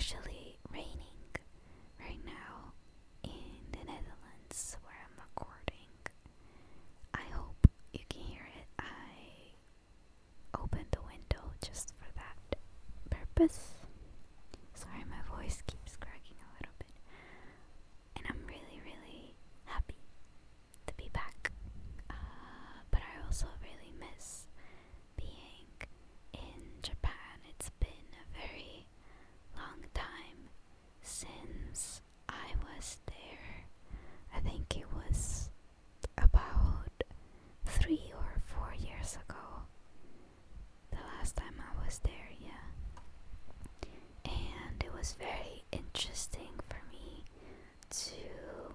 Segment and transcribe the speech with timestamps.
[0.00, 1.20] actually raining
[2.00, 2.72] right now
[3.22, 5.92] in the Netherlands where I'm recording.
[7.12, 8.64] I hope you can hear it.
[8.78, 9.52] I
[10.58, 12.56] opened the window just for that
[13.10, 13.74] purpose.
[14.72, 16.96] Sorry, my voice keeps cracking a little bit.
[18.16, 19.34] And I'm really, really
[19.66, 20.00] happy
[20.86, 21.52] to be back.
[22.08, 22.14] Uh,
[22.90, 24.46] but I also really miss
[25.18, 25.68] being
[26.32, 27.44] in Japan.
[27.50, 28.86] It's been a very
[29.56, 30.48] long time
[31.02, 33.66] since I was there.
[34.34, 35.50] I think it was
[36.18, 37.04] about
[37.64, 39.64] three or four years ago.
[40.90, 42.70] The last time I was there, yeah.
[44.24, 47.24] And it was very interesting for me
[47.88, 48.74] to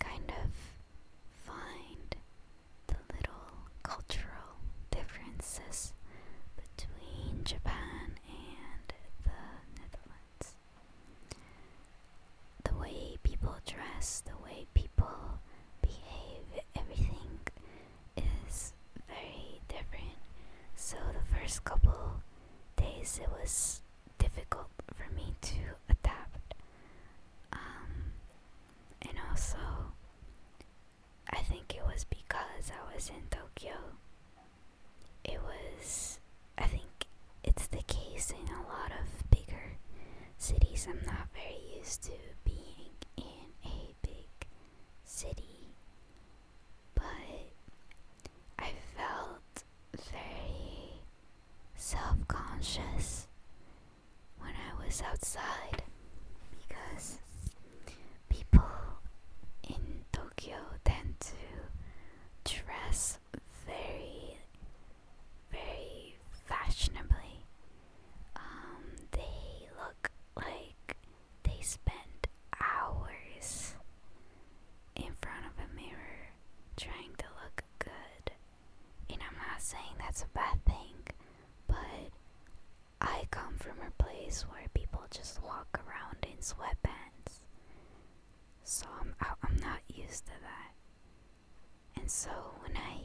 [0.00, 0.50] kind of
[1.46, 2.16] find
[2.88, 4.58] the little cultural
[4.90, 5.92] differences
[6.56, 8.92] between Japan and
[9.22, 10.56] the Netherlands.
[12.64, 15.38] The way people dress, the way people
[15.82, 17.38] behave, everything
[18.16, 18.72] is
[19.06, 20.18] very different.
[20.74, 22.22] So the first couple
[22.76, 23.82] days it was
[24.18, 24.66] difficult
[25.14, 25.56] me to
[25.88, 26.54] adapt.
[27.52, 28.12] Um,
[29.02, 29.58] and also,
[31.30, 33.76] I think it was because I was in Tokyo.
[35.24, 36.18] It was,
[36.56, 37.06] I think
[37.44, 39.76] it's the case in a lot of bigger
[40.38, 40.86] cities.
[40.88, 42.12] I'm not very used to
[42.44, 44.46] being in a big
[45.04, 45.72] city,
[46.94, 47.04] but
[48.58, 49.64] I felt
[50.12, 51.00] very
[51.76, 53.26] self conscious
[55.02, 55.82] outside
[56.66, 57.18] because
[58.30, 58.62] people
[59.68, 63.18] in Tokyo tend to dress
[63.66, 64.38] very,
[65.52, 67.44] very fashionably.
[68.34, 68.82] Um,
[69.12, 70.96] they look like
[71.44, 73.74] they spend hours
[74.96, 76.32] in front of a mirror
[76.78, 78.32] trying to look good.
[79.10, 80.94] And I'm not saying that's a bad thing,
[81.66, 81.76] but
[83.00, 84.77] I come from a place where people
[85.10, 87.40] just walk around in sweatpants.
[88.64, 92.00] So I'm, I'm not used to that.
[92.00, 92.30] And so
[92.62, 92.98] when I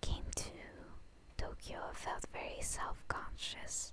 [0.00, 0.50] came to
[1.36, 3.92] Tokyo, I felt very self conscious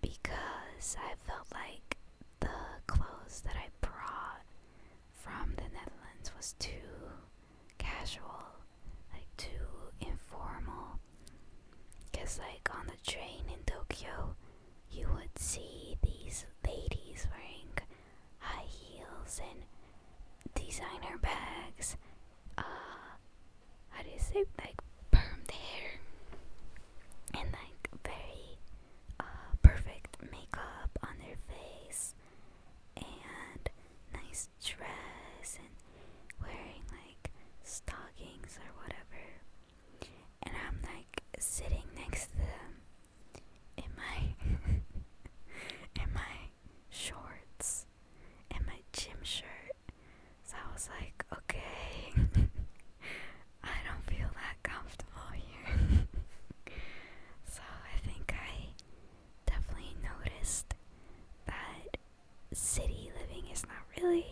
[0.00, 1.96] because I felt like
[2.40, 2.48] the
[2.86, 4.42] clothes that I brought
[5.12, 6.70] from the Netherlands was too
[7.78, 8.44] casual,
[9.12, 9.66] like too
[10.00, 10.98] informal.
[12.10, 14.34] Because, like, on the train in Tokyo,
[14.90, 17.68] you would see these ladies wearing
[18.38, 19.62] high heels and
[20.54, 21.96] designer bags.
[22.56, 22.62] Uh,
[24.32, 24.80] do you say, like,
[25.12, 26.00] permed hair
[27.34, 28.58] and, like, very
[29.20, 29.24] uh,
[29.62, 32.14] perfect makeup on their face
[32.96, 33.70] and
[34.12, 35.68] nice dress and
[36.42, 37.30] wearing like
[37.64, 39.22] stockings or whatever.
[40.42, 42.70] And I'm like sitting next to them
[43.76, 44.34] in my
[46.02, 46.50] in my
[46.90, 47.86] shorts
[48.50, 49.46] and my gym shirt.
[50.44, 52.12] So I was like, okay,
[53.64, 56.06] I don't feel that comfortable here.
[57.48, 58.68] so I think I
[59.46, 60.74] definitely noticed
[61.46, 61.98] that
[63.58, 64.26] is not really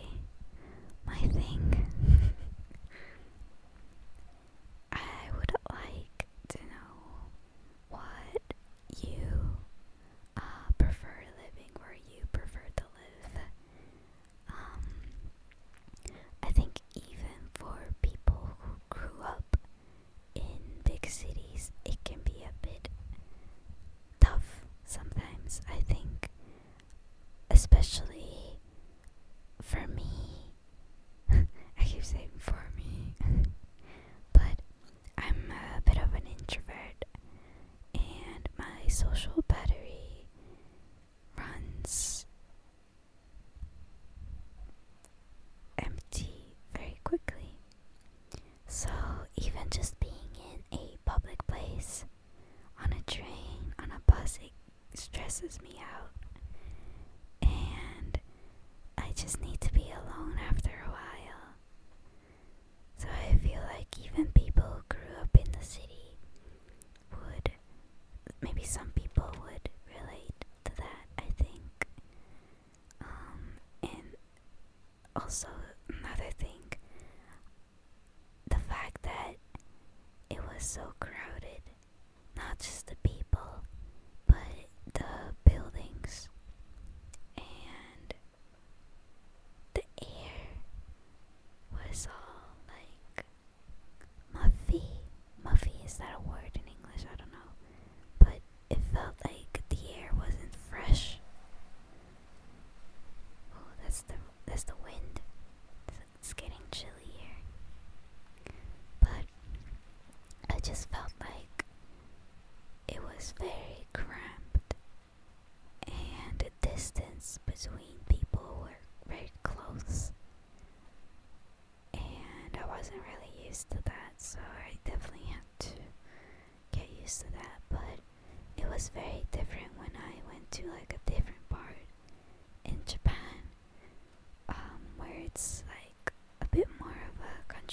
[54.97, 56.11] stresses me out.
[57.41, 58.19] And
[58.97, 61.55] I just need to be alone after a while.
[62.97, 66.13] So I feel like even people who grew up in the city
[67.11, 67.51] would,
[68.41, 71.87] maybe some people would relate to that, I think.
[73.01, 74.15] Um, and
[75.15, 75.47] also,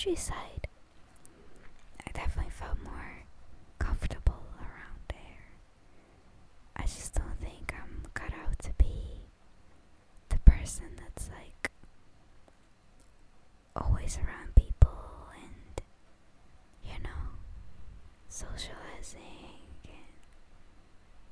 [0.04, 0.68] countryside.
[2.06, 3.24] I definitely felt more
[3.78, 5.46] comfortable around there.
[6.76, 9.22] I just don't think I'm cut out to be
[10.28, 11.70] the person that's like
[13.74, 14.90] always around people
[15.42, 15.82] and,
[16.84, 17.38] you know,
[18.28, 19.56] socializing
[19.86, 20.14] and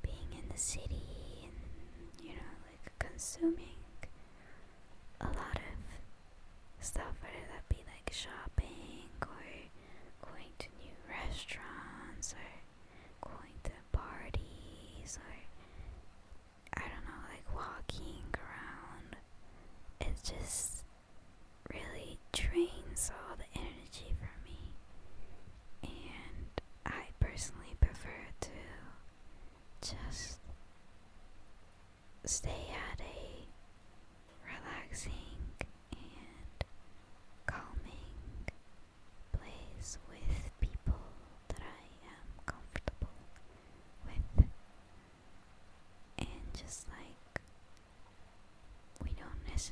[0.01, 3.77] being in the city and, you know, like consuming
[5.21, 8.42] a lot of stuff, whether that be like shopping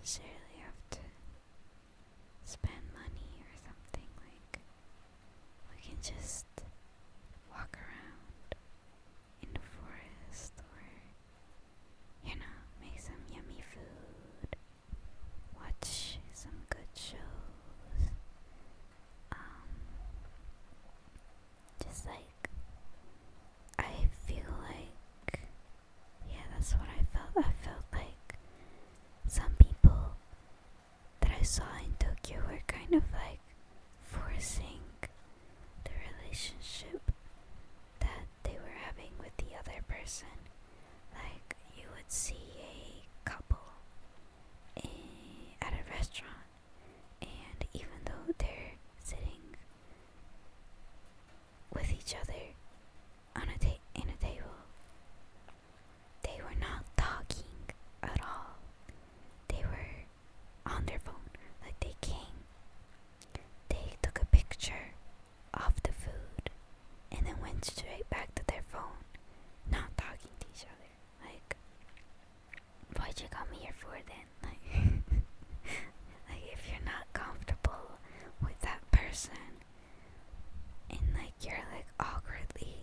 [0.01, 0.40] necessarily
[74.07, 75.03] then.
[76.29, 77.99] like if you're not comfortable
[78.41, 79.33] with that person
[80.89, 82.75] and like you're like awkwardly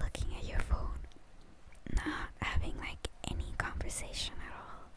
[0.00, 0.98] looking at your phone,
[1.94, 4.88] not having like any conversation at all,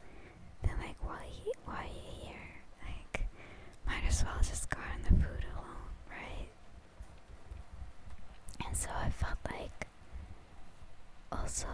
[0.63, 1.25] then like why
[1.65, 2.49] why are you here?
[2.85, 3.27] Like
[3.85, 6.47] might as well just go the food alone, right?
[8.65, 9.87] And so I felt like
[11.31, 11.67] also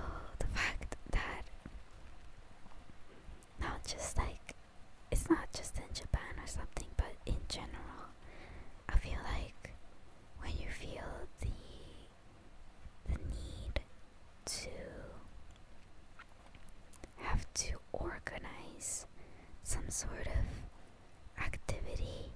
[19.93, 22.31] sort of activity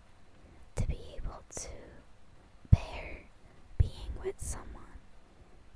[0.76, 1.70] to be able to
[2.70, 3.18] bear
[3.80, 5.00] being with someone,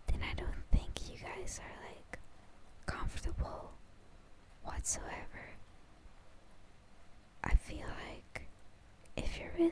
[0.05, 2.19] then I don't think you guys are like
[2.85, 3.71] comfortable
[4.63, 5.55] whatsoever.
[7.43, 8.43] I feel like
[9.17, 9.71] if you're really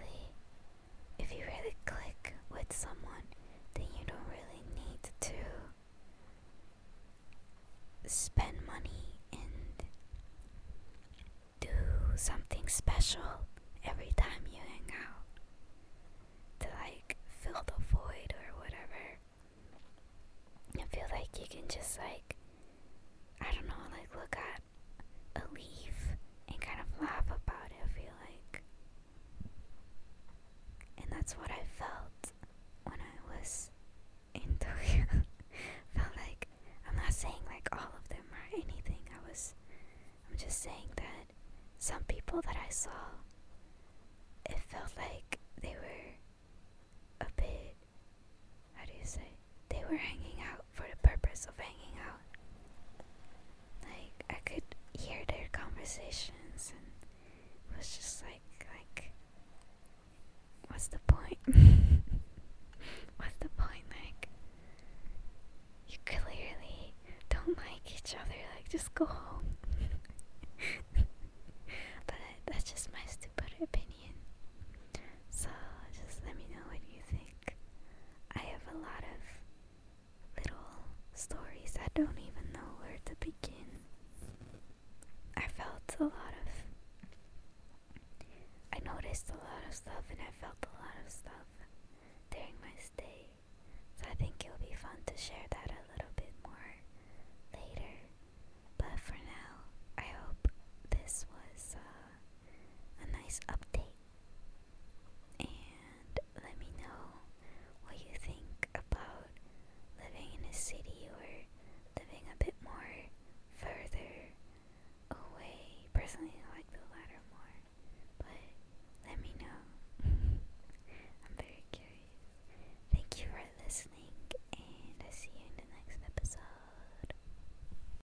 [12.69, 13.21] special
[13.83, 14.58] every time you